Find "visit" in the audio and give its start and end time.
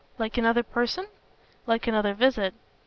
2.15-2.55